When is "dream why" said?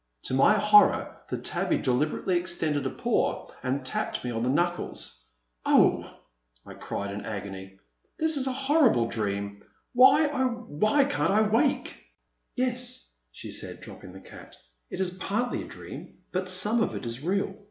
9.05-10.27